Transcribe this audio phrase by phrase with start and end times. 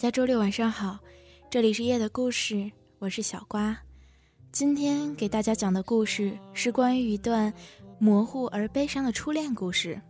[0.00, 0.98] 大家周六晚上好，
[1.50, 3.76] 这里是夜的故事，我是小瓜。
[4.50, 7.52] 今天给大家讲的故事是关于一段
[7.98, 10.00] 模糊而悲伤的初恋故事，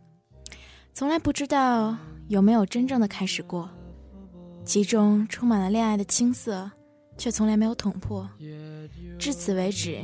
[0.95, 1.97] 从来不知道
[2.29, 3.69] 有没有真正的开始过，
[4.65, 6.71] 其中充满了恋爱的青涩，
[7.19, 8.31] 却从来没有捅破。
[9.19, 9.99] 至此为止，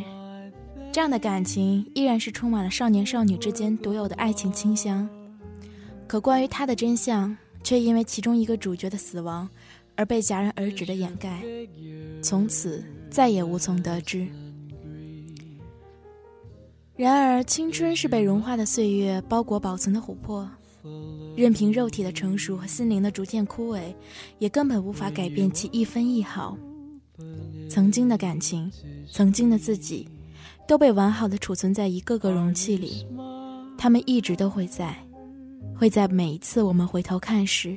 [0.93, 5.09] 这样的感情依然是充满了少年少女之间独有的爱情清香。
[6.09, 9.49] 可关于它的真相，却因为其中一个主角的死亡
[9.97, 11.43] 而被戛然而止的掩盖，
[12.23, 14.27] 从此再也无从得知。
[16.97, 20.49] 然而，青春是被融化的岁月包裹保存的琥珀，
[21.37, 23.95] 任凭肉体的成熟和心灵的逐渐枯萎，
[24.39, 26.57] 也根本无法改变其一分一毫。
[27.69, 28.71] 曾经的感情，
[29.11, 30.09] 曾经的自己，
[30.67, 33.07] 都被完好的储存在一个个容器里，
[33.77, 34.97] 他们一直都会在，
[35.75, 37.77] 会在每一次我们回头看时，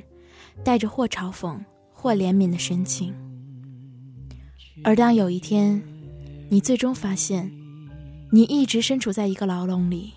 [0.64, 1.58] 带着或嘲讽
[2.00, 3.14] 或怜悯的神情。
[4.82, 5.82] 而当有一天，
[6.48, 7.52] 你最终发现，
[8.30, 10.10] 你一直身处在一个牢笼里，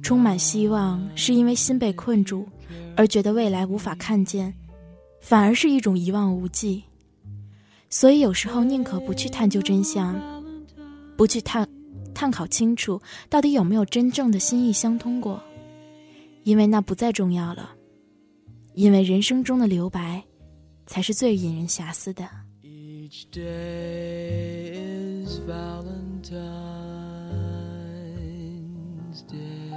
[0.00, 2.48] 充满希望，是因为心被困住，
[2.96, 4.54] 而觉得未来无法看见，
[5.20, 6.82] 反而是一种一望无际。
[7.90, 10.18] 所以有时候宁可不去探究真相，
[11.14, 11.68] 不去探
[12.14, 12.98] 探考清楚
[13.28, 15.38] 到底有没有真正的心意相通过，
[16.44, 17.72] 因为那不再重要了。
[18.72, 20.24] 因为人生中的留白，
[20.86, 22.28] 才是最引人遐思的。
[22.62, 24.72] Each day
[25.24, 26.42] is Valentine's
[29.28, 29.72] Day.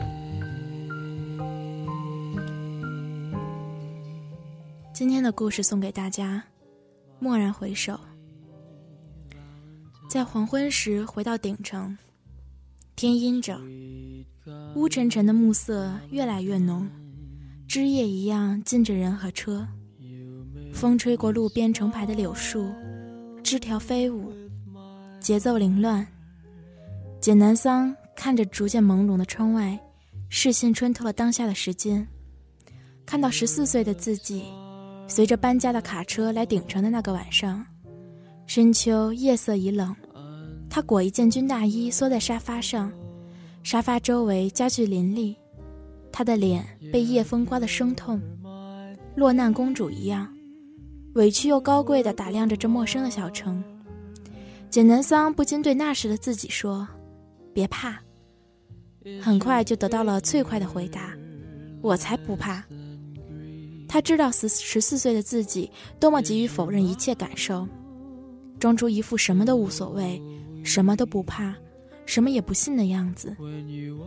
[4.93, 6.43] 今天的故事送给大家。
[7.21, 7.99] 蓦然回首，
[10.09, 11.97] 在黄昏时回到鼎城，
[12.95, 13.59] 天阴着，
[14.75, 16.89] 乌沉沉的暮色越来越浓，
[17.67, 19.67] 枝叶一样浸着人和车。
[20.79, 22.71] 风吹过路边成排的柳树，
[23.43, 24.31] 枝条飞舞，
[25.19, 26.07] 节奏凌乱。
[27.19, 29.77] 简南桑看着逐渐朦胧的窗外，
[30.29, 32.07] 视线穿透了当下的时间，
[33.05, 34.45] 看到十四岁的自己。
[35.05, 37.65] 随着搬家的卡车来鼎城的那个晚上，
[38.47, 39.93] 深秋夜色已冷，
[40.69, 42.89] 他裹一件军大衣缩在沙发上，
[43.63, 45.35] 沙发周围家具林立，
[46.09, 48.21] 他的脸被夜风刮得生痛，
[49.17, 50.33] 落难公主一样，
[51.19, 53.61] 委屈又高贵地打量着这陌生的小城。
[54.69, 56.87] 简南桑不禁对那时的自己说
[57.53, 57.99] ：“别怕。”
[59.21, 61.13] 很快就得到了最快的回答
[61.83, 62.63] ：“我才不怕。”
[63.85, 65.69] 他知道十十四岁的自己
[65.99, 67.67] 多么急于否认一切感受，
[68.57, 70.21] 装出一副什么都无所谓、
[70.63, 71.53] 什么都不怕、
[72.05, 73.35] 什么也不信的样子，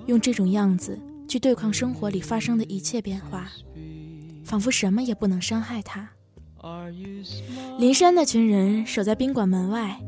[0.06, 3.50] 用这种样子去对抗生活里发生的一切变化，
[4.42, 6.08] 仿佛什么也不能伤害他。
[7.78, 9.98] 林山那群人守在宾馆门外，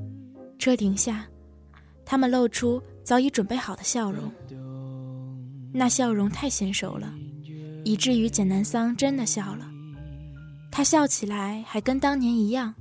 [0.59, 1.27] 车停下，
[2.05, 4.31] 他们露出早已准备好的笑容，
[5.73, 7.13] 那笑容太娴熟了。
[7.85, 9.69] 以至于简南桑真的笑了，
[10.71, 12.73] 他笑起来还跟当年一样，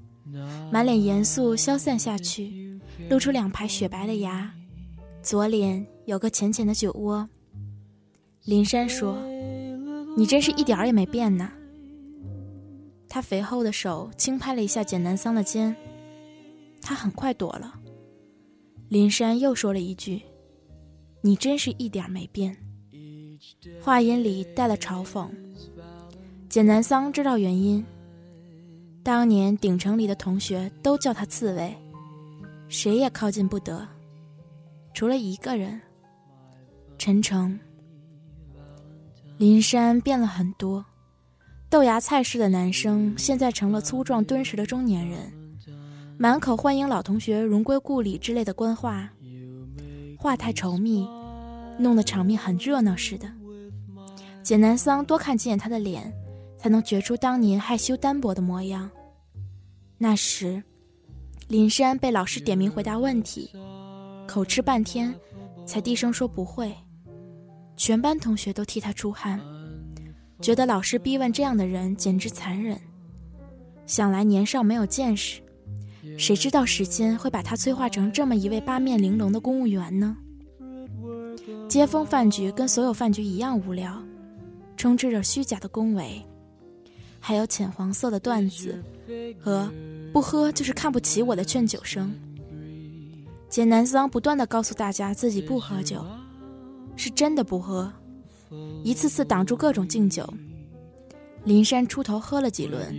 [0.72, 2.79] 满脸严肃消散下去，
[3.09, 4.53] 露出两排雪白的牙，
[5.21, 7.27] 左脸有个浅浅的酒窝。
[8.45, 9.18] 林山说
[10.15, 11.50] ：“你真是一点儿也没变呢。”
[13.13, 15.75] 他肥厚的手轻拍了一下简南桑的肩，
[16.81, 17.80] 他很快躲了。
[18.89, 20.19] 林山又说了一句
[21.21, 22.57] ：“你真是一点没变。”
[23.80, 25.30] 话音里带了嘲讽。
[26.50, 27.86] 简南桑知道原因，
[29.04, 31.71] 当年鼎城里的同学都叫他刺猬，
[32.68, 33.88] 谁也靠近不得，
[34.92, 35.80] 除了一个人，
[36.98, 37.60] 陈诚。
[39.38, 40.83] 林山变了很多，
[41.74, 45.20] 豆芽菜似的男生现在成了粗壮敦实的中年人，
[46.20, 49.10] 满口欢迎老同学荣归故里之类的官话，
[50.16, 51.04] 话太稠密，
[51.80, 53.28] 弄得场面很热闹似的。
[54.44, 56.14] 简南桑多看几眼他的脸，
[56.60, 58.88] 才能觉出当年害羞单薄的模样。
[59.98, 60.62] 那时，
[61.48, 63.50] 林珊被老师点名回答问题，
[64.28, 65.12] 口吃半天，
[65.66, 66.72] 才低声说不会。
[67.75, 69.42] 全班同学都替他出汗，
[70.44, 72.78] 觉得老师逼问这样的人简直残忍。
[73.86, 75.42] 想来年少没有见识，
[76.18, 80.18] 谁知道时间会把他催化成这么一位八面玲珑的公务员呢？
[81.69, 84.04] 接风饭局跟所有饭局一样无聊，
[84.75, 86.22] 充斥着虚假的恭维，
[87.22, 88.84] 还有浅黄色的段子
[89.39, 89.72] 和
[90.12, 92.13] 不喝就是看不起我的劝酒声。
[93.48, 96.06] 简南桑不断的告诉大家自己不喝酒，
[96.98, 97.89] 是真的不喝，
[98.83, 100.27] 一次次挡住各种敬酒。
[101.45, 102.95] 林山出头喝了几轮。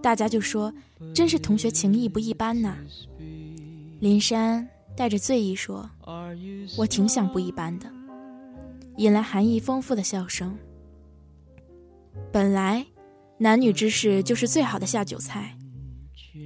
[0.00, 0.72] 大家就说
[1.12, 2.76] ：“真是同学情谊不一般呐。”
[4.00, 4.66] 林山
[4.96, 5.90] 带着醉意说
[6.78, 7.90] ：“我挺想不一般的。”
[8.98, 10.56] 引来含义丰富的笑声。
[12.32, 12.86] 本来，
[13.38, 15.56] 男女之事就是最好的下酒菜，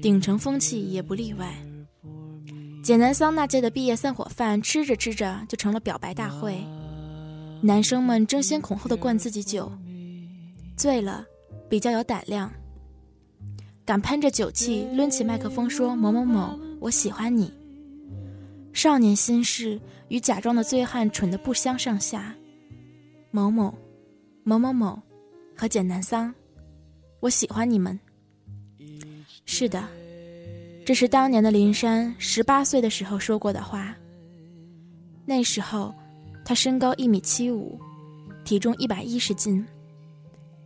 [0.00, 1.54] 鼎城风气也不例外。
[2.82, 6.62] 简南桑那届的毕业散伙饭，吃着吃着就成了表白大会，
[7.64, 9.70] 男生们争先恐后的灌自己酒，
[10.76, 11.24] 醉了
[11.70, 12.52] 比较有胆量。
[13.84, 17.52] 敢喷着酒气抡起麦克风说某某某，我喜欢你。
[18.72, 22.34] 少年心事与假装的醉汉蠢得不相上下。
[23.30, 23.72] 某某，
[24.42, 25.00] 某某某，
[25.56, 26.34] 和简南桑，
[27.20, 27.98] 我喜欢你们。
[29.46, 29.84] 是的，
[30.84, 33.94] 这是当年的林珊十八岁的时候说过的话。
[35.24, 35.94] 那时候，
[36.44, 37.78] 他身高一米七五，
[38.44, 39.64] 体重一百一十斤，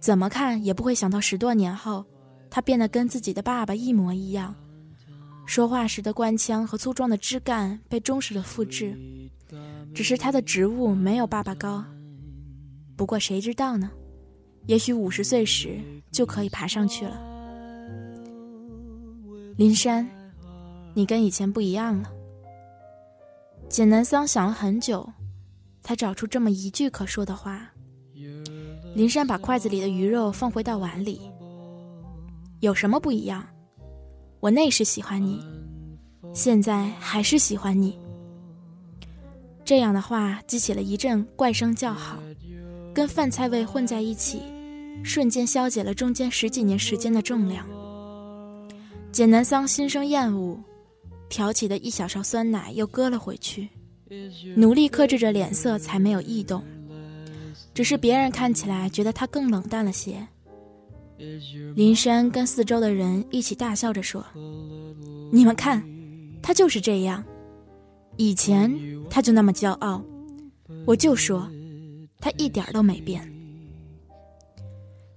[0.01, 2.05] 怎么看也不会想到十多年后。
[2.49, 4.55] 他变得跟自己的爸爸一模一样，
[5.45, 8.97] 说话时的官腔和粗壮的枝干被忠实的复制，
[9.95, 11.85] 只是他的职务没有爸爸高。
[12.97, 13.91] 不过谁知道呢？
[14.67, 15.79] 也许五十岁时
[16.11, 17.21] 就可以爬上去了。
[19.57, 20.09] 林珊，
[20.95, 22.11] 你跟以前不一样了。
[23.69, 25.07] 简南桑想了很久，
[25.87, 27.71] 才找出这么一句可说的话。
[28.93, 31.21] 林珊把筷子里的鱼肉放回到碗里。
[32.59, 33.47] 有什么不一样？
[34.41, 35.41] 我那时喜欢你，
[36.35, 37.97] 现在还是喜欢你。
[39.65, 42.19] 这样的话激起了一阵怪声叫好，
[42.93, 44.43] 跟饭菜味混在一起，
[45.05, 47.65] 瞬间消解了中间十几年时间的重量。
[49.13, 50.59] 简南桑心生厌恶，
[51.29, 53.69] 挑起的一小勺酸奶又搁了回去，
[54.57, 56.63] 努力克制着脸色才没有异动。
[57.75, 60.27] 只是别人看起来觉得他更冷淡了些。
[61.75, 64.25] 林珊跟四周的人一起大笑着说
[65.33, 65.83] ：“你们看，
[66.43, 67.25] 他就是这样。
[68.17, 68.71] 以前
[69.11, 70.03] 他就那么骄傲，
[70.87, 71.47] 我就说，
[72.19, 73.31] 他一点都没变。”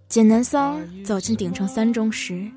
[0.10, 2.50] 简南桑走进鼎城三中时，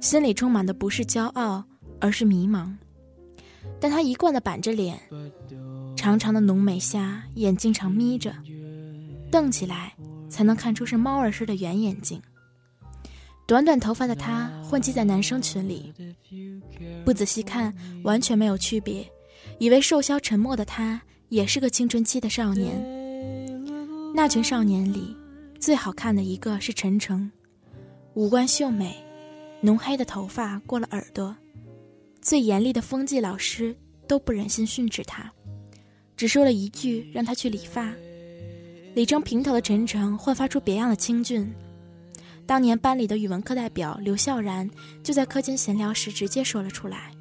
[0.00, 1.64] 心里充满的不是骄傲，
[2.00, 2.74] 而是迷茫。
[3.86, 4.98] 但他一贯的板着脸，
[5.94, 8.34] 长长的浓眉下眼睛常眯着，
[9.30, 9.94] 瞪起来
[10.28, 12.20] 才能看出是猫儿似的圆眼睛。
[13.46, 15.94] 短短头发的他混迹在男生群里，
[17.04, 17.72] 不仔细看
[18.02, 19.08] 完全没有区别，
[19.60, 22.84] 以为瘦削沉默的他也是个青春期的少年。
[24.12, 25.16] 那群少年里，
[25.60, 27.30] 最好看的一个是陈诚，
[28.14, 28.96] 五官秀美，
[29.60, 31.32] 浓黑的头发过了耳朵，
[32.26, 33.72] 最严厉的风纪老师
[34.08, 35.32] 都不忍心训斥他，
[36.16, 37.88] 只说了一句让他去理发。
[38.96, 41.48] 理成平头的陈诚焕发出别样的清俊。
[42.44, 44.68] 当年班里的语文课代表刘笑然
[45.04, 47.12] 就在课间闲聊时直接说了出来：“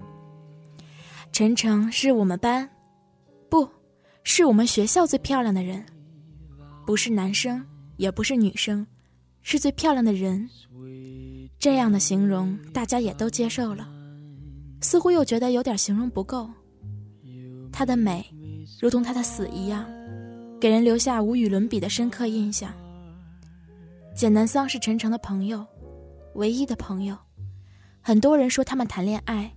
[1.32, 2.68] 陈诚是我们班，
[3.48, 3.70] 不
[4.24, 5.86] 是我们学校最漂亮的人，
[6.84, 7.64] 不是男生，
[7.98, 8.84] 也不是女生，
[9.44, 10.50] 是最漂亮的人。”
[11.62, 13.88] 这样的形容大家也都接受了，
[14.86, 16.48] 似乎又觉得有点形容不够。
[17.72, 18.24] 她的美，
[18.80, 19.84] 如同她的死一样，
[20.62, 22.72] 给人留下无与伦比的深刻印象。
[24.16, 25.66] 简南桑是陈诚的朋友，
[26.36, 27.18] 唯一的朋友。
[28.00, 29.52] 很多人说他们谈恋爱，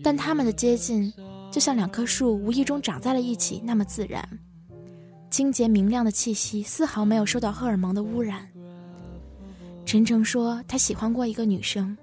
[0.00, 1.12] 但他们的接近
[1.50, 4.26] 就像两棵树无意中长在了一起那么自然。
[5.28, 8.48] 清洁明亮的气息丝毫没有受到荷尔蒙的污染。
[9.84, 11.98] 陈诚说他喜欢过一个女生，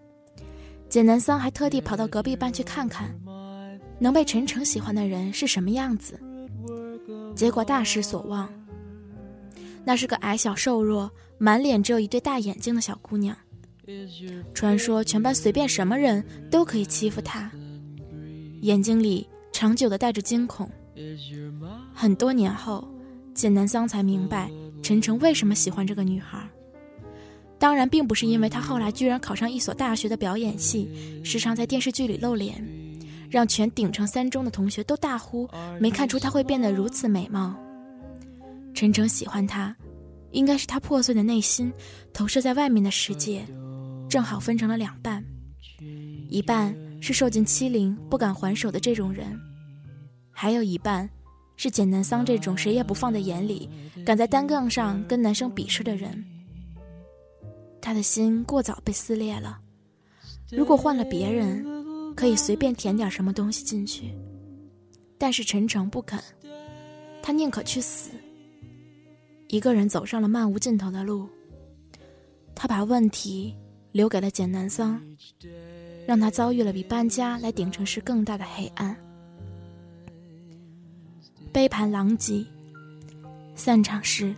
[0.94, 3.12] 简南桑还特地跑到隔壁班去看看，
[3.98, 6.20] 能被陈诚喜欢的人是什么样子。
[7.36, 8.48] 结果大失所望。
[9.84, 11.10] 那是个矮小瘦弱、
[11.40, 13.36] 满脸只有一对大眼睛的小姑娘，
[14.54, 17.50] 传说全班随便什么人都可以欺负她，
[18.62, 20.70] 眼睛里长久的带着惊恐。
[21.92, 22.88] 很多年后，
[23.34, 24.48] 简南桑才明白
[24.84, 26.48] 陈诚为什么喜欢这个女孩。
[27.64, 30.90] 当然，并不是因为他后来居然考上一所大学的表演系，
[31.24, 32.62] 时常在电视剧里露脸，
[33.30, 37.56] 让全鼎城三中的同学都大呼没看出他会变得如此美貌。
[38.74, 39.74] 陈诚喜欢他，
[40.32, 41.72] 应该是他破碎的内心
[42.14, 43.42] 投射在外面的世界。
[44.10, 45.24] 正好分成了两半，
[46.28, 49.40] 一半是受尽欺凌不敢还手的这种人，
[50.34, 51.10] 还有一半
[51.56, 53.70] 是简南桑这种谁也不放在眼里、
[54.06, 56.26] 敢在单杠上跟男生比试的人。
[57.84, 59.60] 他的心过早被撕裂了，
[60.50, 64.14] 如果换了别人，可以随便填点什么东西进去，
[65.18, 66.18] 但是陈诚不肯，
[67.22, 68.12] 他宁可去死。
[69.50, 71.28] 一个人走上了漫无尽头的路，
[72.56, 73.54] 他把问题。
[73.94, 75.00] 留给了简南桑，
[76.08, 78.98] 让他遭遇了比搬家来鼎城市更大的黑暗。
[81.52, 82.44] 杯盘狼藉，
[83.54, 84.34] 散场时，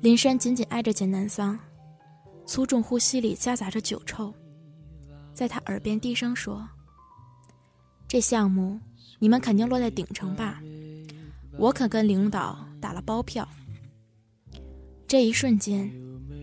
[0.00, 1.58] 林珊紧紧挨着简南桑，
[2.46, 4.32] 粗重呼吸里夹杂着酒臭，
[5.32, 6.68] 在他耳边低声说
[8.06, 8.78] ：“这项目
[9.18, 10.60] 你们肯定落在鼎城吧？
[11.58, 13.48] 我可跟领导打了包票。”
[15.06, 15.90] 这一瞬间，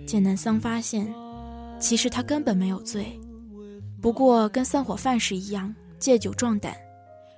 [0.06, 1.14] 简南桑发现。
[1.80, 3.18] 其实他根本没有醉，
[4.02, 6.76] 不过跟散伙饭时一样借酒壮胆，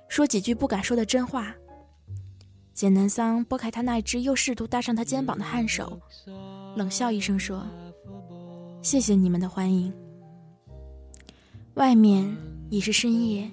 [0.08, 1.54] 说几句不敢说的真话。
[2.74, 6.00] 简南桑拨开他那只又试图搭上他肩膀的汗手，
[6.74, 7.64] 冷笑一声说
[8.82, 9.92] ：“谢谢你们的欢迎。”
[11.74, 12.36] 外面
[12.68, 13.50] 已是深夜，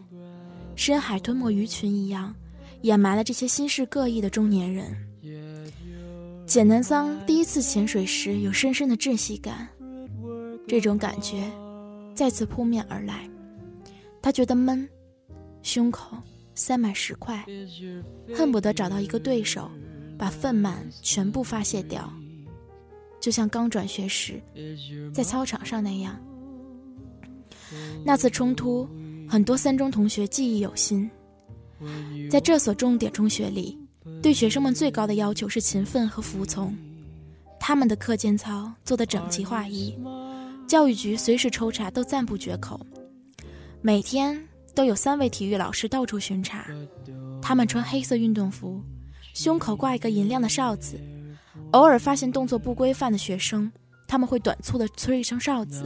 [0.75, 2.35] 深海吞没鱼群一样，
[2.81, 4.93] 掩埋了这些心事各异的中年人。
[6.45, 9.69] 简南桑第一次潜水时有深深的窒息感。
[10.67, 11.49] 这种感觉
[12.13, 13.29] 再次扑面而来，
[14.21, 14.87] 他觉得闷，
[15.61, 16.17] 胸口
[16.53, 17.45] 塞满石块，
[18.35, 19.69] 恨不得找到一个对手，
[20.17, 22.11] 把愤满全部发泄掉，
[23.19, 24.41] 就像刚转学时
[25.13, 26.19] 在操场上那样。
[28.03, 28.87] 那次冲突，
[29.27, 31.09] 很多三中同学记忆犹新。
[32.29, 33.77] 在这所重点中学里，
[34.21, 36.75] 对学生们最高的要求是勤奋和服从，
[37.59, 39.95] 他们的课间操做得整齐划一。
[40.67, 42.79] 教育局随时抽查都赞不绝口，
[43.81, 44.39] 每天
[44.75, 46.67] 都有三位体育老师到处巡查。
[47.41, 48.83] 他们穿黑色运动服，
[49.33, 50.99] 胸口挂一个银亮的哨子。
[51.71, 53.71] 偶尔发现动作不规范的学生，
[54.07, 55.83] 他们会短促地吹一声哨子，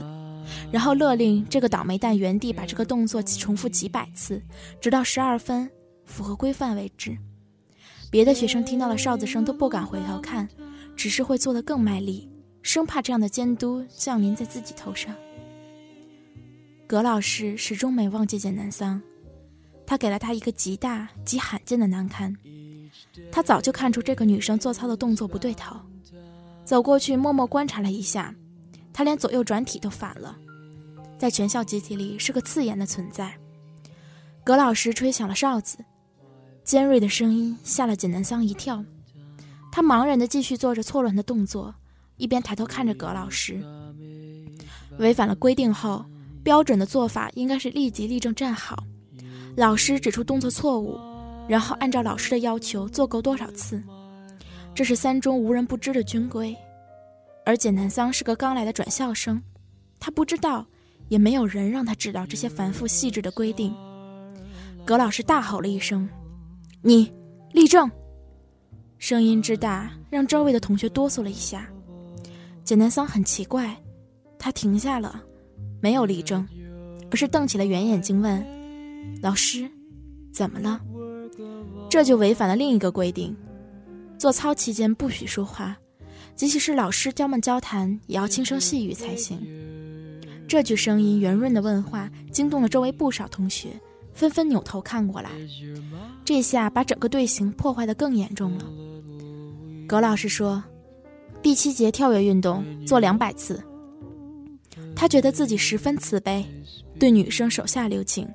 [0.71, 4.41] 然后勒令这个倒霉蛋原地把这个动作重复几百次，
[4.79, 5.69] 直到十二分
[6.05, 7.17] 符合规范为止。
[8.09, 10.47] 别的学生听到了哨子声都不敢回头看，
[10.95, 12.29] 只是会做得更卖力。
[12.61, 15.13] 生怕这样的监督降临在自己头上。
[16.87, 19.01] 葛老师始终没忘记简南桑，
[19.85, 22.33] 他给了他一个极大极罕见的难堪。
[23.31, 25.75] 他早就看出这个女生做操的动作不对头，
[26.63, 28.33] 走过去默默观察了一下，
[28.91, 30.37] 她连左右转体都反了，
[31.17, 33.33] 在全校集体里是个刺眼的存在。
[34.43, 35.77] 葛老师吹响了哨子，
[36.63, 38.83] 尖锐的声音吓了简南桑一跳，
[39.71, 41.73] 他茫然地继续做着错乱的动作。
[42.17, 43.59] 一边抬头看着葛老师，
[44.99, 46.05] 违反了规定后，
[46.43, 48.83] 标准的做法应该是立即立正站好，
[49.57, 50.95] 老师指出动作错误，
[51.47, 53.81] 然后按照老师的要求做够多少次，
[54.73, 56.55] 这是三中无人不知的军规。
[57.45, 59.41] 而简南桑是个刚来的转校生，
[59.99, 60.65] 他不知道，
[61.09, 63.75] 也没有人让他知道这些繁复细致的规定。
[64.85, 66.07] 葛老师大吼了一声
[66.81, 67.11] ：“你
[67.51, 67.89] 立正！”
[68.97, 71.69] 声音之大，让周围的同学哆嗦了一下。
[72.63, 73.75] 简南桑很奇怪，
[74.39, 75.21] 他停下了，
[75.81, 76.47] 没有立正，
[77.11, 78.45] 而是瞪起了圆眼睛问
[79.21, 79.69] ：“老师，
[80.33, 80.79] 怎么了？”
[81.93, 83.37] 这就违反了另一个规定：
[84.17, 85.77] 做操期间不许说话，
[86.35, 89.39] 即使是老师交们交谈，也要轻声细语才行。
[90.47, 93.79] 这句声音圆润的问话惊动了周围不少同学，
[94.11, 95.29] 纷纷扭头看过来。
[96.25, 98.65] 这下把整个队形破坏的更严重了。
[99.85, 100.63] 葛老师说。
[101.43, 103.63] 第七节跳跃运动做两百次。
[104.95, 106.43] 他觉得自己十分慈悲，
[106.97, 108.27] 对女生手下留情。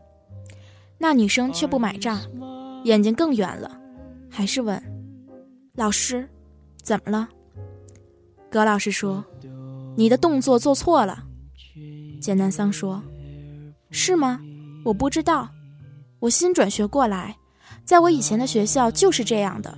[0.97, 2.21] 那女生却不买账，
[2.89, 3.79] 眼睛更圆了，
[4.31, 4.83] 还是问
[5.77, 6.27] ：“老师，
[6.83, 7.29] 怎么了？”
[8.51, 9.23] 葛老师说
[9.95, 11.23] ：“你的动作做错了。”
[12.19, 13.03] 简南桑说
[13.93, 14.41] ：“是吗？
[14.87, 15.51] 我不知道，
[16.19, 17.37] 我新转学过来，
[17.85, 19.77] 在我以前的学校就是这样的。”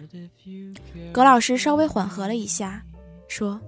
[1.12, 2.80] 葛老师稍微缓和了一下。
[3.26, 3.60] 说：“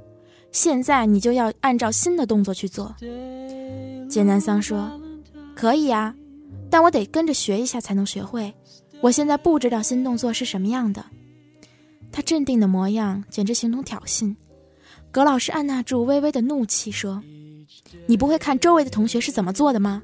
[0.53, 2.95] 现在你就要按照新的动作去做。”
[4.09, 4.89] 简南桑说
[5.57, 6.15] ：“可以啊，
[6.71, 8.55] 但我得跟着学一下才能学会。
[9.03, 11.05] 我现在不知道新动作是什么样的。”
[12.11, 14.35] 他镇定的模样简直形同挑衅。
[15.11, 17.23] 葛老师按捺住微微的怒气说
[18.07, 20.03] ：“你不会看周围的同学是怎么做的吗？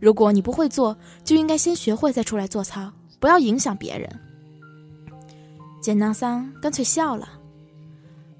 [0.00, 4.08] 如果你不会做，就应该先学会再出来做操，不要影响别人。”
[5.80, 7.28] 简当桑干脆笑了。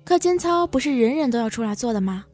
[0.05, 2.25] 课间操不是人人都要出来做的吗？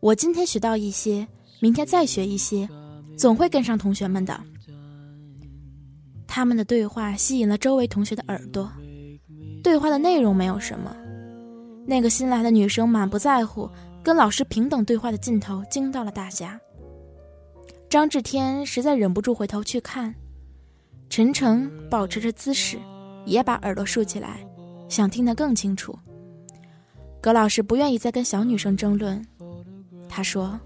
[0.00, 1.26] 我今天学到一些，
[1.60, 2.68] 明天再学一些，
[3.16, 4.38] 总会跟上同学们的。
[6.34, 8.68] 他们的对话吸引了周围同学的耳朵。
[9.62, 10.92] 对话的内容没有什么。
[11.86, 13.70] 那个新来的女生满不在乎，
[14.02, 16.60] 跟老师平等对话的劲头惊到了大家。
[17.88, 20.12] 张志天实在忍不住回头去看，
[21.08, 22.78] 陈诚保持着姿势，
[23.24, 24.44] 也把耳朵竖起来，
[24.88, 25.96] 想听得更清楚。
[27.20, 29.24] 葛老师不愿意再跟小女生争论，
[30.08, 30.58] 他说：“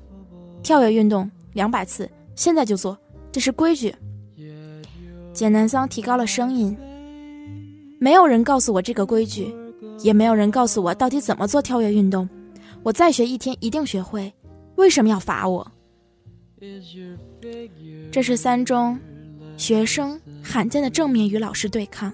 [0.65, 2.99] 跳跃运动两百次，现在就做，
[3.31, 3.95] 这是规矩。”
[5.39, 6.77] 简南桑提高了声音。
[8.01, 9.55] 没有人告诉我这个规矩，
[10.01, 12.29] 也没有人告诉我到底怎么做跳跃运动。
[12.83, 14.35] 我再学一天一定学会，
[14.75, 15.71] 为什么要罚我？
[18.11, 18.99] 这是三中
[19.57, 22.13] 学生罕见的正面与老师对抗，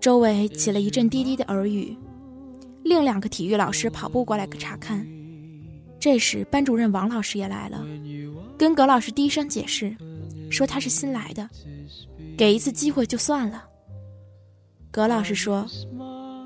[0.00, 1.96] 周围起了一阵低低的耳语。
[2.82, 5.06] 另两个体育老师跑步过来查看。
[6.00, 7.86] 这时班主任王老师也来了，
[8.58, 9.94] 跟葛老师低声解释，
[10.50, 11.48] 说他是新来的，
[12.36, 13.64] 给一次机会就算了。
[14.90, 15.66] 葛老师说：“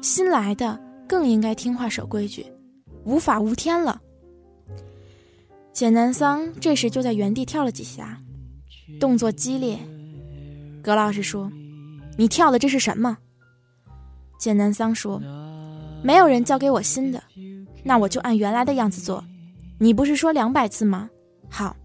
[0.03, 0.79] 新来的
[1.09, 2.45] 更应该听话守规矩，
[3.05, 4.01] 无法无天了。”
[5.73, 8.21] 简南桑这时就在原地跳了几下，
[9.01, 9.79] 动作激烈。
[10.83, 11.51] 葛老师说
[12.19, 13.17] ：“你跳的这是什么？”
[14.39, 15.23] 简南桑说
[16.03, 17.23] ：“没有人教给我新的，
[17.85, 19.25] 那我就按原来的样子做。
[19.79, 21.09] 你不是说两百次吗？
[21.49, 21.77] 好，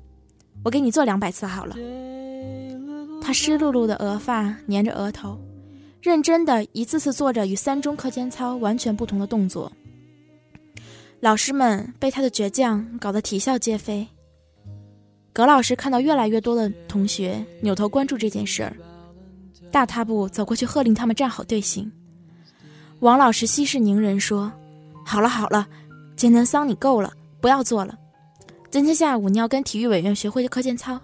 [0.63, 1.75] 我给你做两百次好了。”
[3.27, 5.37] 他湿漉漉的额发粘着额头。
[6.01, 9.69] 认真的一次次做着与三中课间操完全不同的动作，
[11.19, 14.07] 老师们被他的倔强搞得啼笑皆非。
[15.33, 18.73] 葛老师看到越来越多的同学扭头关注这件事儿，
[19.71, 21.91] 大踏步走过去喝令他们站好队形。
[22.99, 24.49] 王老师息事宁人说
[25.05, 25.67] ：“好了好了，
[26.15, 27.11] 简南桑你够了，
[27.41, 27.99] 不要做了。
[28.71, 30.97] 今天下午你要跟体育委员学会课间操，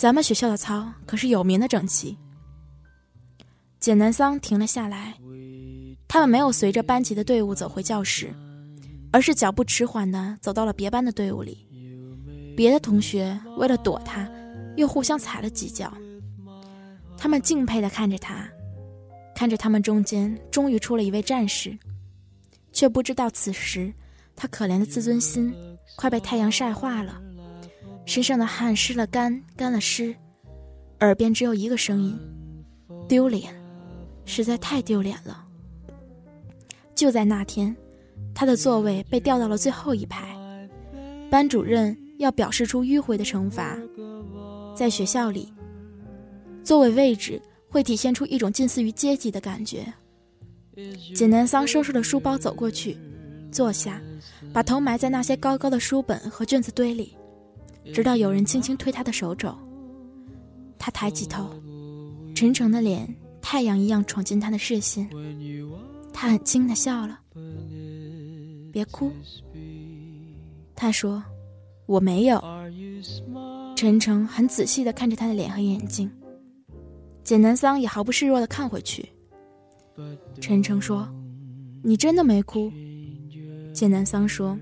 [0.00, 2.16] 咱们学校的操可是有名的整齐。”
[3.78, 5.14] 简南桑停了下来，
[6.08, 8.32] 他们没有随着班级的队伍走回教室，
[9.12, 11.68] 而是脚步迟缓地走到了别班的队伍里。
[12.56, 14.26] 别的同学为了躲他，
[14.74, 15.92] 又互相踩了几脚。
[17.18, 18.48] 他们敬佩地看着他，
[19.34, 21.78] 看着他们中间终于出了一位战士，
[22.72, 23.92] 却不知道此时
[24.34, 25.54] 他可怜的自尊心
[25.94, 27.20] 快被太阳晒化了，
[28.10, 30.12] 身上的汗湿了干，干了湿，
[30.98, 32.18] 耳边只有一个声音：
[33.06, 33.54] 丢脸。
[34.24, 35.44] 实在太丢脸了。
[36.92, 37.74] 就在那天，
[38.34, 40.36] 他的座位被调到了最后一排。
[41.30, 43.78] 班主任要表示出迂回的惩罚。
[44.74, 45.52] 在学校里，
[46.64, 49.86] 座位位置会体现出一种近似于阶级的感觉。
[51.14, 52.96] 简南桑收拾了书包走过去，
[53.52, 54.02] 坐下，
[54.52, 57.16] 把头埋在那些高高的书本和卷子堆里，
[57.92, 59.54] 直到有人轻轻推他的手肘。
[60.78, 61.50] 他抬起头，
[62.34, 63.12] 沉沉的脸。
[63.42, 65.08] 太阳一样闯进他的视线，
[66.12, 67.18] 他很轻的笑了。
[68.70, 69.10] 别哭，
[70.76, 71.24] 他说
[71.86, 72.40] ：“我没有。”
[73.74, 76.08] 陈诚很仔细的看着他的脸和眼睛，
[77.24, 79.08] 简南桑也毫不示弱的看回去。
[80.38, 81.08] 陈诚说
[81.82, 82.70] ：“你真的没哭？”
[83.72, 84.56] 简南桑说：“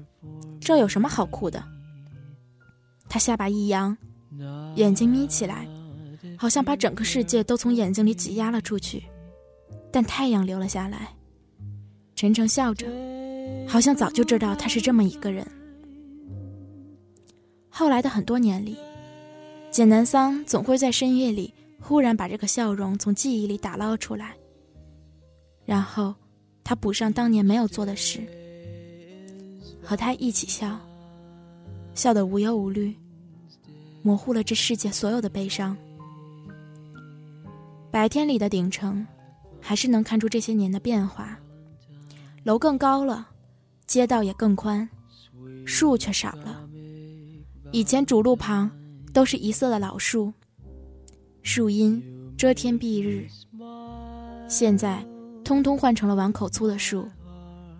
[0.60, 1.62] 这有什么好哭的？”
[3.08, 3.96] 他下巴一扬，
[4.76, 5.66] 眼睛眯起来。
[6.36, 9.02] 好像把整个世界都从眼睛里挤压了出去，
[9.90, 11.08] 但太阳留了下来。
[12.14, 12.86] 陈诚笑着，
[13.66, 15.44] 好像早就知道他是这么一个人。
[17.68, 18.76] 后来的很多年里，
[19.70, 24.36] 简南桑总会在深夜里忽然把这个笑容从记忆里打捞出来，
[25.64, 26.14] 然后
[26.62, 28.20] 他补上当年没有做的事，
[29.82, 30.78] 和他一起笑，
[31.98, 32.96] 笑得无忧无虑，
[34.02, 35.76] 模糊了这世界所有的悲伤。
[37.90, 39.04] 白天里的顶城，
[39.60, 41.36] 还是能看出这些年的变化。
[42.44, 43.28] 楼更高了，
[43.88, 44.88] 街道也更宽，
[45.66, 46.64] 树却少了。
[47.72, 48.70] 以前主路旁
[49.12, 50.32] 都是一色的老树，
[51.42, 52.00] 树荫
[52.36, 53.26] 遮天蔽日。
[54.46, 55.04] 现在，
[55.42, 57.08] 通通换成了碗口粗的树，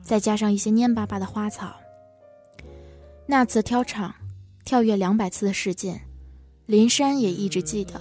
[0.03, 1.73] 再加上一些蔫巴巴的花草。
[3.31, 4.15] 那次挑场，
[4.65, 6.01] 跳跃两百次的事件，
[6.65, 8.01] 林珊也一直记得。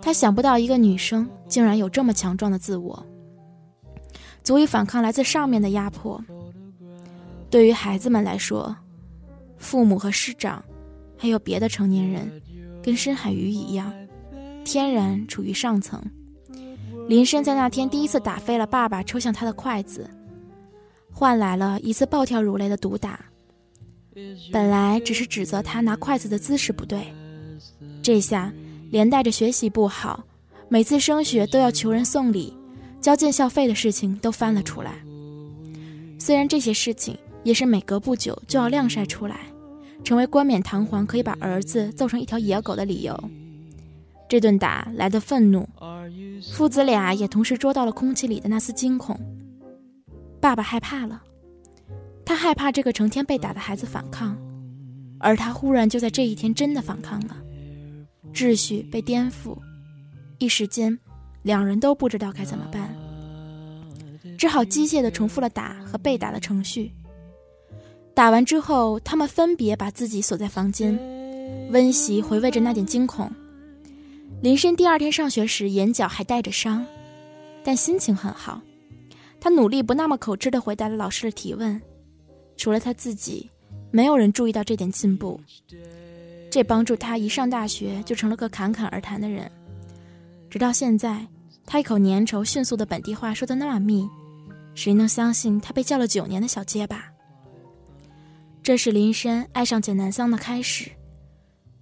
[0.00, 3.06] 他想不到一个女生竟然有这么强壮的自我，
[4.42, 6.18] 足以反抗来自上面的压迫。
[7.50, 8.74] 对于孩子们来说，
[9.58, 10.64] 父母和师长，
[11.18, 12.42] 还有别的成年人，
[12.82, 13.92] 跟深海鱼一样，
[14.64, 16.02] 天然处于上层。
[17.06, 20.08] 林深在那天第一次打飞了爸爸抽向他的筷子，
[21.12, 23.22] 换来了一次暴跳如雷的毒打。
[24.52, 27.12] 本来只是指责他拿筷子的姿势不对，
[28.02, 28.52] 这下
[28.90, 30.24] 连带着学习不好，
[30.68, 32.54] 每次升学都要求人送礼、
[33.00, 34.92] 交进校费的事情都翻了出来。
[36.18, 39.40] 虽然这些事情也是每隔不久就要晾晒出来，
[40.04, 43.18] 成为冠冕堂皇可以把儿子揍成一条野狗的理由。
[44.28, 45.68] 这顿打来的愤怒，
[46.52, 49.18] 父子俩也同时捉到了空气里的那丝惊恐。
[50.40, 51.22] 爸爸害怕了。
[52.32, 54.34] 他害怕这个成天被打的孩子反抗，
[55.20, 57.36] 而他忽然就在这一天真的反抗了，
[58.32, 59.54] 秩序被颠覆，
[60.38, 60.98] 一时间，
[61.42, 62.96] 两人都不知道该怎么办，
[64.38, 66.90] 只好机械地重复了打和被打的程序。
[68.14, 70.98] 打完之后，他们分别把自己锁在房间，
[71.70, 73.30] 温习回味着那点惊恐。
[74.40, 76.82] 林深第二天上学时，眼角还带着伤，
[77.62, 78.62] 但心情很好，
[79.38, 81.78] 他努力不那么口吃地回答了老师的提问。
[82.62, 83.50] 除了他自己，
[83.90, 85.40] 没有人注意到这点进步。
[86.48, 89.50] 这帮助他一上大学就成了个侃侃而谈的人。
[90.48, 91.26] 直到现在，
[91.66, 94.08] 他一口粘稠迅速的本地话说的那么密，
[94.76, 97.12] 谁能相信他被叫了九年的小结巴？
[98.62, 100.88] 这是林深爱上简南桑的开始。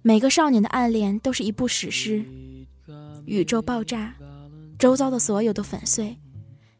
[0.01, 2.25] 每个少年的暗恋都是一部史诗。
[3.25, 4.15] 宇宙爆炸，
[4.79, 6.17] 周遭的所有都粉碎，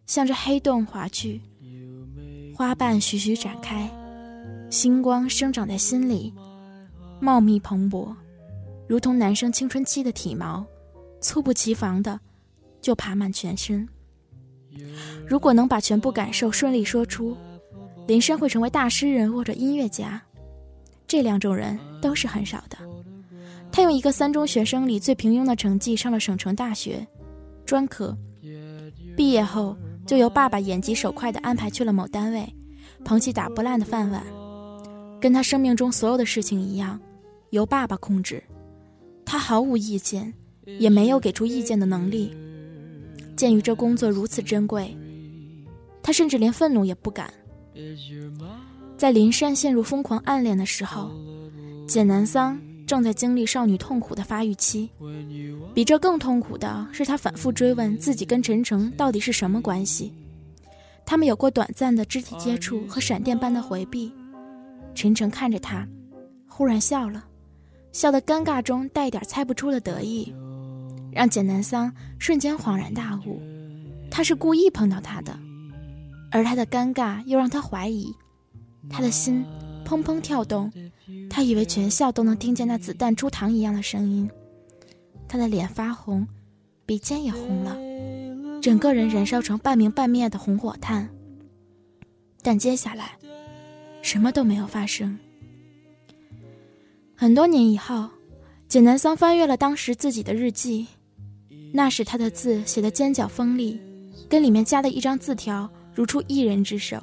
[0.07, 1.39] 向着黑洞滑去。
[2.62, 3.89] 花瓣徐徐展开，
[4.69, 6.32] 星光生长在心里，
[7.19, 8.13] 茂密蓬勃，
[8.88, 10.63] 如同男生青春期的体毛，
[11.19, 12.19] 猝不及防的
[12.80, 13.89] 就爬满全身。
[15.28, 17.36] 如果能把全部感受顺利说出，
[18.06, 20.21] 林深会成为大诗人或者音乐家。
[21.08, 22.78] 这两种人都是很少的。
[23.71, 27.08] 他用一个三中学生里最平庸的成绩上了省城大学，
[27.65, 28.15] 专科，
[29.17, 29.76] 毕业后。
[30.12, 32.54] 就由爸爸眼疾手快地安排去了某单位，
[33.06, 34.21] 捧起打不烂的饭碗，
[35.21, 37.00] 跟他生命中所有的事情一样，
[37.52, 38.43] 由爸爸控制。
[39.24, 40.34] 他毫无意见，
[40.65, 42.36] 也没有给出意见的能力。
[43.38, 44.93] 鉴于这工作如此珍贵，
[46.04, 47.34] 他甚至连愤怒也不敢。
[48.97, 51.10] 在林珊陷入疯狂暗恋的时候，
[51.88, 52.60] 简南桑。
[52.91, 54.89] 正在经历少女痛苦的发育期，
[55.73, 60.12] 比这更痛苦的是，他反复追问自己跟陈诚到底是什么关系。
[61.06, 64.12] 他们有过短暂的肢体接触和闪电般的回避。
[64.93, 65.88] 陈诚看着他，
[66.49, 67.23] 忽然笑了，
[67.93, 70.36] 笑得尴尬中带一点猜不出的得意，
[71.13, 73.41] 让简南桑瞬间恍然大悟，
[74.12, 75.34] 他是故意碰到他的。
[76.30, 78.13] 而他的尴尬又让他怀疑，
[78.89, 79.45] 他的心
[79.86, 80.69] 砰砰跳动。
[81.30, 84.30] 他以为全校都能听见那子弹出膛一样的声音，
[85.28, 86.28] 他的脸发红，
[86.86, 87.78] 鼻尖也红了，
[88.62, 91.10] 整个人燃烧成半明半灭的红火炭。
[92.41, 93.17] 但接下来，
[94.02, 95.17] 什么都没有发生。
[97.15, 98.10] 很多年以后，
[98.67, 100.88] 简南桑翻阅了当时自己的日记，
[101.71, 103.80] 那时他的字写的尖角锋利，
[104.28, 107.02] 跟里面加的一张字条如出一人之手。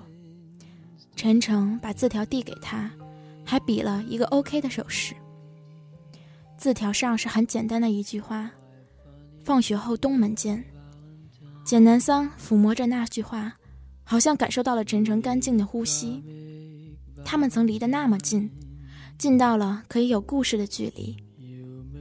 [1.14, 2.90] 陈诚把字条递给他。
[3.48, 5.14] 还比了一个 OK 的手势。
[6.58, 8.50] 字条上是很简单的一句话
[9.42, 10.62] ：“放学后东门见。”
[11.64, 13.54] 简南桑抚摸着那句话，
[14.04, 16.22] 好像感受到了陈诚干净的呼吸。
[17.24, 18.50] 他们曾离得那么近，
[19.16, 21.16] 近到了可以有故事的距离，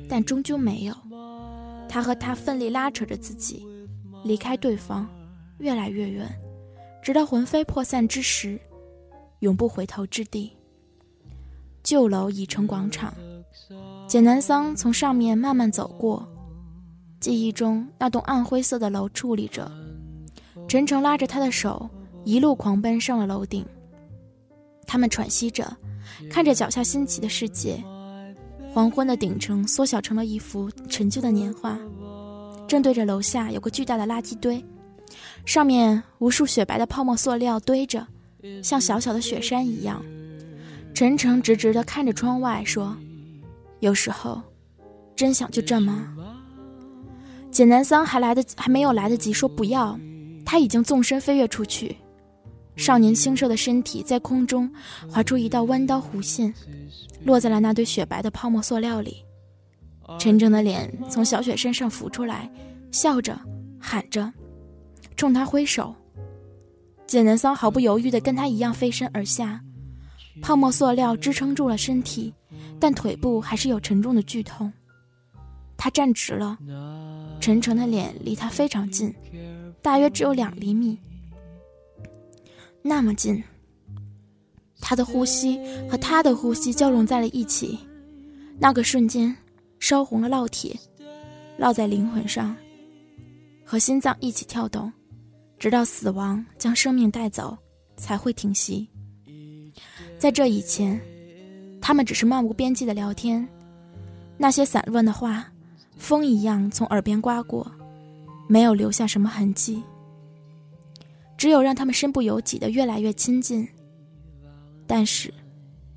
[0.10, 0.94] 但终究没有。
[1.88, 3.66] 他和他奋力拉扯着自己，
[4.26, 5.08] 离开对方，
[5.60, 6.28] 越来越远，
[7.02, 8.60] 直到魂飞魄散之时，
[9.40, 10.57] 永不回头之地。
[11.88, 13.14] 旧楼已成广场，
[14.10, 16.28] 简南桑从上面慢慢走过。
[17.22, 19.72] 记忆中那栋暗灰色的楼矗立着，
[20.68, 21.90] 陈诚拉着他的手，
[22.26, 23.66] 一路狂奔上了楼顶。
[24.86, 25.66] 他们喘息着，
[26.30, 27.82] 看着脚下新起的世界。
[28.74, 31.80] 黄昏的顶层缩小成了一幅陈旧的年画，
[32.68, 34.62] 正对着楼下有个巨大的垃圾堆，
[35.46, 38.06] 上面无数雪白的泡沫塑料堆着，
[38.62, 40.04] 像小小的雪山一样。
[40.98, 42.98] 陈诚直直地看着窗外，说
[43.82, 44.42] ：“有时候，
[45.16, 46.12] 真想就这么。”
[47.54, 49.96] 简南桑还来得还没有来得及说不要，
[50.44, 51.96] 他已经纵身飞跃出去。
[52.76, 54.68] 少年清瘦的身体在空中
[55.08, 56.52] 划出一道弯刀弧线，
[57.24, 59.24] 落在了那堆雪白的泡沫塑料里。
[60.18, 62.52] 陈诚的脸从小雪身上浮出来，
[62.92, 63.40] 笑着
[63.80, 64.34] 喊着，
[65.16, 65.94] 冲他挥手。
[67.06, 69.62] 简南桑毫不犹豫地跟他一样飞身而下，
[70.42, 72.34] 泡沫塑料支撑住了身体，
[72.80, 74.72] 但腿部还是有沉重的剧痛。
[75.76, 76.58] 他站直了，
[77.40, 79.14] 陈诚的脸离他非常近，
[79.82, 80.98] 大约只有两厘米，
[82.82, 83.44] 那么近。
[84.80, 87.78] 他的呼吸和他的呼吸交融在了一起，
[88.60, 89.36] 那个瞬间。
[89.80, 90.76] 烧红了烙铁，
[91.60, 92.56] 烙在灵魂上，
[93.64, 94.92] 和心脏一起跳动，
[95.60, 97.56] 直到死亡将生命带走，
[97.96, 98.90] 才会停息。
[100.18, 101.00] 在这以前，
[101.82, 103.48] 他们只是漫无边际的聊天，
[104.38, 105.46] 那些散乱的话，
[105.98, 107.70] 风一样从耳边刮过，
[108.48, 109.82] 没有留下什么痕迹，
[111.38, 113.68] 只有让他们身不由己的越来越亲近。
[114.86, 115.34] 但是，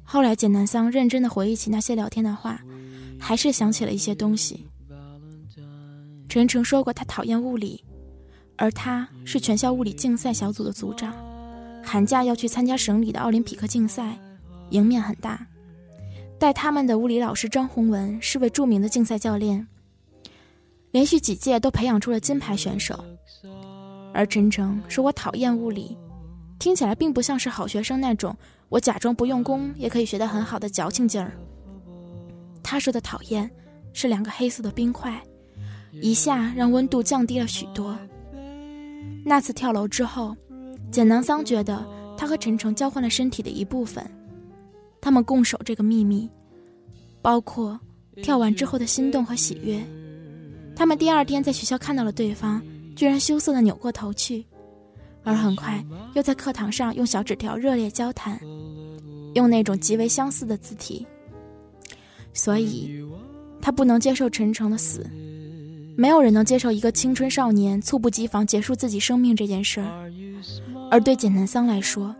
[0.02, 2.60] 后来简南桑认真的回忆起那些聊天的话。
[3.22, 4.66] 还是想起了一些东西。
[6.26, 7.84] 陈诚说过他讨厌物理，
[8.56, 11.14] 而他是全校物理竞赛小组的组长，
[11.82, 14.18] 寒假要去参加省里的奥林匹克竞赛，
[14.70, 15.46] 赢面很大。
[16.38, 19.66] 带他们的物理老师张宏文是位著名的竞赛教练，
[20.90, 23.04] 连续几届都培养出了金牌选手。
[24.12, 25.96] 而陈诚说我讨厌物理，
[26.58, 28.36] 听起来并不像是好学生那种
[28.68, 31.32] 我假装不用功也可以学得很好的矫情劲儿。
[32.62, 33.50] 他说的讨厌，
[33.92, 35.20] 是两个黑色的冰块，
[35.92, 37.96] 一下让温度降低了许多。
[39.24, 40.34] 那次跳楼之后，
[40.90, 44.04] 简南桑觉得他和陈诚交换了身体的一部分，
[45.00, 46.28] 他们共守这个秘密，
[47.22, 47.78] 包括
[48.22, 49.80] 跳完之后的心动和喜悦。
[50.74, 52.60] 他们第二天在学校看到了对方，
[52.96, 54.44] 居然羞涩的扭过头去，
[55.22, 58.38] 而很快又在课堂上用小纸条热烈交谈，
[59.34, 61.06] 用那种极为相似的字体。
[62.32, 63.04] 所以，
[63.60, 65.06] 他不能接受陈诚的死。
[65.96, 70.10] 没有人能接受一个青春少年猝不及防结束自己生命这件事儿。
[70.90, 72.14] 而对简南桑来说，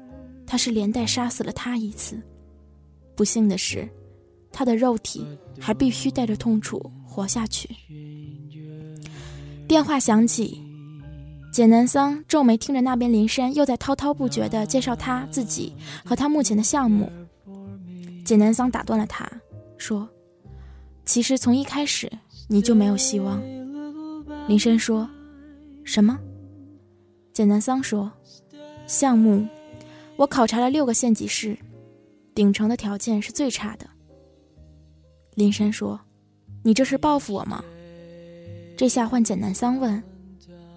[0.46, 2.20] 他是连带杀死了他一次。
[3.16, 3.88] 不幸的是，
[4.52, 5.26] 他的肉体
[5.58, 7.68] 还必须带着痛楚活下去。
[9.68, 10.62] 电话响起，
[11.52, 17.10] 简南桑皱眉听着那边林珊又在滔滔不绝地介绍他自己和他目前的项目。
[18.24, 19.28] 简南桑打断了他。
[19.76, 20.06] 说
[21.06, 22.10] ：“其实从一开始
[22.48, 23.42] 你就没有希望。”
[24.46, 25.08] 林深说
[25.84, 26.18] ：“什么？”
[27.32, 28.12] 简南桑说
[28.90, 29.46] ：“项目，
[30.16, 31.56] 我考察了六个县级市，
[32.34, 33.88] 顶城的条件是最差的。”
[35.36, 35.98] 林深说
[36.64, 37.64] ：“你这是报复我吗？”
[38.76, 40.02] 这下换简南桑问：“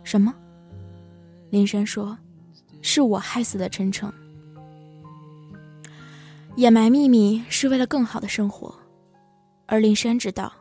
[0.06, 0.32] 什么？”
[1.49, 2.15] 林深说
[2.84, 4.13] ：“是我害死的陈诚。
[6.58, 8.76] 掩埋秘密是为了更好的生活。”
[9.65, 10.54] 而林珊知道，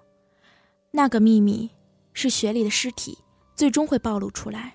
[0.91, 1.69] 那个秘密
[2.15, 3.19] 是雪里的尸体
[3.55, 4.75] 最终会暴露出来。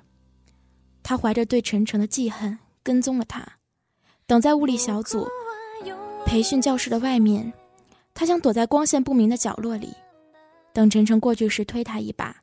[1.02, 2.56] 他怀着对陈诚的记恨，
[2.88, 3.46] 跟踪了他，
[4.26, 5.28] 等在物理小组
[6.26, 7.52] 培训教室的外面。
[8.14, 9.94] 他想躲在光线不明的角落里，
[10.72, 12.34] 等陈诚过去时推他一把。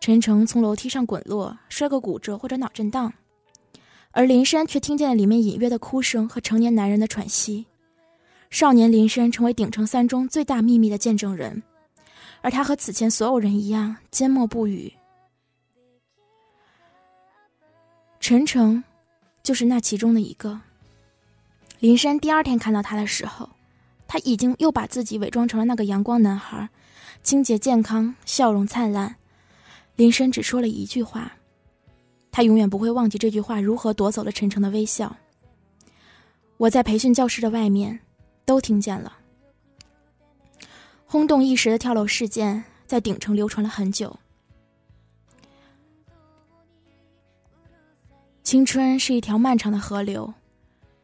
[0.00, 3.10] 陈诚从楼梯上滚落，摔个骨折或者脑震荡，
[4.10, 7.64] 而林珊却听见了里面隐约的哭声和成年男人的喘息。
[8.50, 11.62] 少年林深成为鼎城三中最大秘密的见证人，
[12.42, 14.92] 而他和此前所有人一样缄默不语。
[18.20, 18.82] 陈诚，
[19.48, 20.60] 就是那其中的一个。
[21.78, 23.48] 林珊第二天看到他的时候，
[24.06, 26.68] 他已经又把自己伪装成了那个阳光男孩，
[27.22, 29.16] 清洁健康，笑容灿烂。
[29.96, 31.32] 林深只说了一句话，
[32.30, 35.16] 他永远不会忘记这句话如何夺走了陈诚的微笑。
[36.58, 38.00] 我在培训教室的外面。
[38.44, 39.18] 都听见了，
[41.06, 44.18] 轰动一时的跳楼事件在顶城流传了很久。
[48.48, 50.32] 青春是一条漫长的河流，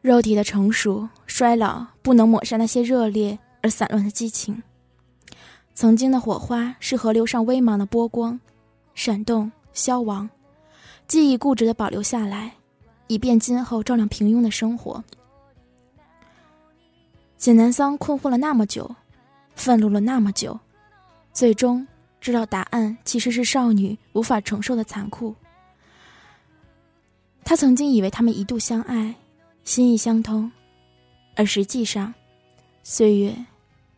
[0.00, 4.62] 肉体的成熟、衰老不能抹杀那些热烈而散乱的激情。
[5.74, 8.40] 曾经的火花是河流上微茫的波光，
[8.94, 10.26] 闪动、消亡，
[11.07, 12.50] 记忆固执的保留下来，
[13.09, 15.04] 以便今后照亮平庸的生活。
[17.37, 18.90] 简南桑困惑了那么久，
[19.54, 20.59] 愤怒了那么久，
[21.35, 21.87] 最终
[22.22, 25.35] 知道答案其实是少女无法承受的残酷。
[27.44, 29.14] 他曾经以为他们一度相爱
[29.64, 30.50] 心意相通
[31.37, 32.12] 而实际上
[32.83, 33.35] 岁月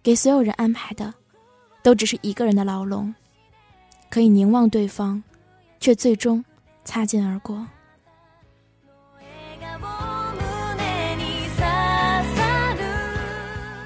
[0.02, 1.12] 给所有人安排的
[1.82, 3.14] 都只是一个人的牢笼。
[4.08, 5.22] 可以凝望对方
[5.80, 6.44] 却最终
[6.84, 7.66] 擦肩而过。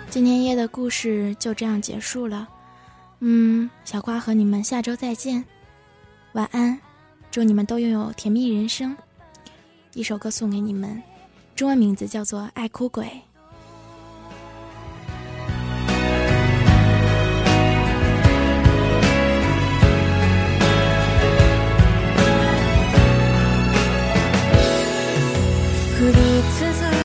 [0.08, 2.48] 今天夜的故事就这样结束了。
[3.20, 5.44] 嗯小瓜和你们下周再见。
[6.32, 6.78] 晚安
[7.30, 8.96] 祝你们都拥有甜蜜人生。
[9.94, 11.02] 一首歌送给你们
[11.56, 13.29] 中文名字叫做爱哭鬼。